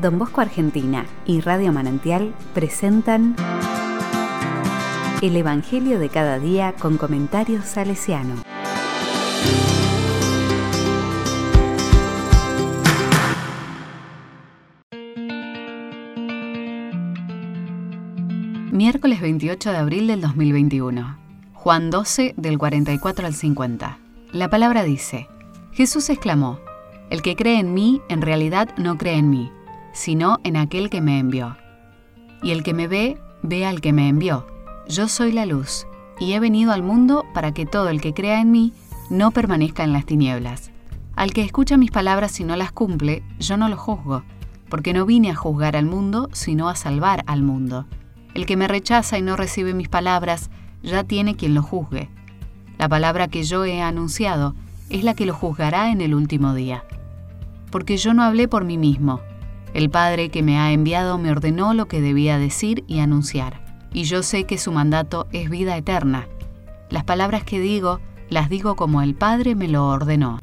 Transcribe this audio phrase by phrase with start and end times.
[0.00, 3.34] Don Bosco Argentina y Radio Manantial presentan
[5.20, 8.36] El Evangelio de cada día con comentarios salesiano.
[18.70, 21.18] Miércoles 28 de abril del 2021.
[21.54, 23.98] Juan 12 del 44 al 50.
[24.30, 25.26] La palabra dice,
[25.72, 26.60] Jesús exclamó,
[27.10, 29.50] El que cree en mí en realidad no cree en mí,
[29.98, 31.56] sino en aquel que me envió.
[32.40, 34.46] Y el que me ve, ve al que me envió.
[34.88, 35.88] Yo soy la luz,
[36.20, 38.72] y he venido al mundo para que todo el que crea en mí
[39.10, 40.70] no permanezca en las tinieblas.
[41.16, 44.22] Al que escucha mis palabras y no las cumple, yo no lo juzgo,
[44.68, 47.86] porque no vine a juzgar al mundo, sino a salvar al mundo.
[48.34, 50.48] El que me rechaza y no recibe mis palabras,
[50.80, 52.08] ya tiene quien lo juzgue.
[52.78, 54.54] La palabra que yo he anunciado
[54.90, 56.84] es la que lo juzgará en el último día.
[57.72, 59.20] Porque yo no hablé por mí mismo.
[59.74, 63.60] El Padre que me ha enviado me ordenó lo que debía decir y anunciar.
[63.92, 66.26] Y yo sé que su mandato es vida eterna.
[66.90, 70.40] Las palabras que digo, las digo como el Padre me lo ordenó.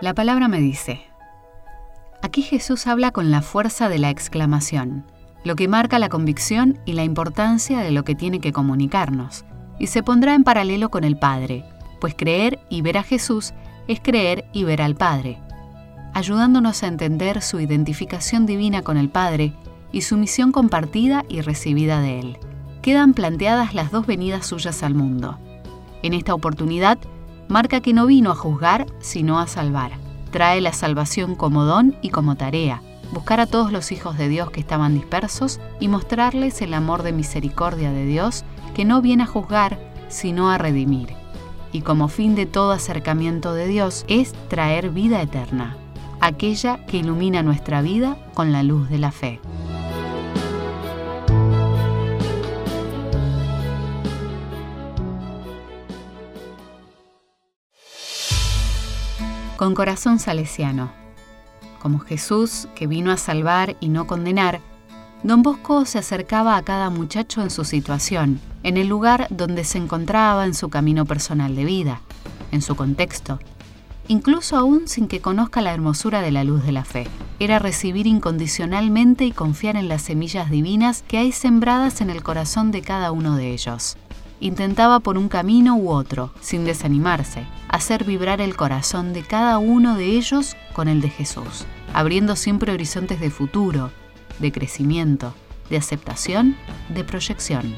[0.00, 1.02] La palabra me dice,
[2.22, 5.04] aquí Jesús habla con la fuerza de la exclamación,
[5.44, 9.44] lo que marca la convicción y la importancia de lo que tiene que comunicarnos,
[9.78, 11.64] y se pondrá en paralelo con el Padre,
[12.00, 13.54] pues creer y ver a Jesús
[13.88, 15.38] es creer y ver al Padre,
[16.12, 19.54] ayudándonos a entender su identificación divina con el Padre
[19.92, 22.38] y su misión compartida y recibida de Él.
[22.82, 25.38] Quedan planteadas las dos venidas suyas al mundo.
[26.02, 26.98] En esta oportunidad,
[27.48, 29.92] marca que no vino a juzgar, sino a salvar.
[30.30, 34.50] Trae la salvación como don y como tarea, buscar a todos los hijos de Dios
[34.50, 38.44] que estaban dispersos y mostrarles el amor de misericordia de Dios
[38.74, 41.14] que no viene a juzgar, sino a redimir.
[41.72, 45.76] Y como fin de todo acercamiento de Dios es traer vida eterna,
[46.20, 49.40] aquella que ilumina nuestra vida con la luz de la fe.
[59.60, 60.99] con corazón salesiano.
[61.80, 64.60] Como Jesús, que vino a salvar y no condenar,
[65.22, 69.78] don Bosco se acercaba a cada muchacho en su situación, en el lugar donde se
[69.78, 72.02] encontraba en su camino personal de vida,
[72.52, 73.38] en su contexto,
[74.08, 77.06] incluso aún sin que conozca la hermosura de la luz de la fe.
[77.38, 82.72] Era recibir incondicionalmente y confiar en las semillas divinas que hay sembradas en el corazón
[82.72, 83.96] de cada uno de ellos.
[84.42, 89.96] Intentaba por un camino u otro, sin desanimarse, hacer vibrar el corazón de cada uno
[89.96, 93.90] de ellos con el de Jesús, abriendo siempre horizontes de futuro,
[94.38, 95.34] de crecimiento,
[95.68, 96.56] de aceptación,
[96.88, 97.74] de proyección.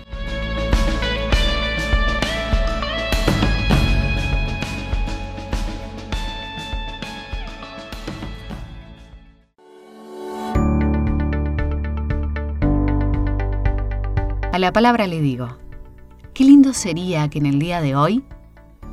[14.53, 15.62] A la palabra le digo,
[16.35, 18.25] Qué lindo sería que en el día de hoy,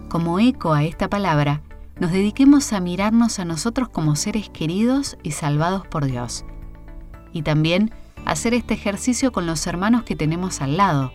[0.10, 1.62] como eco a esta palabra,
[1.98, 6.44] nos dediquemos a mirarnos a nosotros como seres queridos y salvados por Dios.
[7.32, 7.94] Y también
[8.26, 11.14] hacer este ejercicio con los hermanos que tenemos al lado,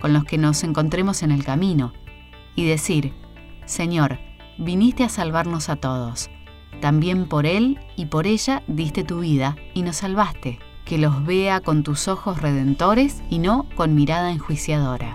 [0.00, 1.92] con los que nos encontremos en el camino,
[2.54, 3.12] y decir,
[3.66, 4.18] Señor,
[4.56, 6.30] viniste a salvarnos a todos.
[6.80, 10.58] También por Él y por ella diste tu vida y nos salvaste.
[10.86, 15.14] Que los vea con tus ojos redentores y no con mirada enjuiciadora.